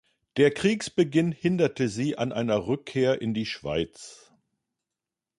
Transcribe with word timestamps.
Der 0.37 0.49
Kriegsbeginn 0.49 1.31
hinderte 1.31 1.87
sie 1.87 2.17
an 2.17 2.31
einer 2.31 2.65
Rückkehr 2.65 3.21
in 3.21 3.35
die 3.35 3.45
Schweiz. 3.45 4.31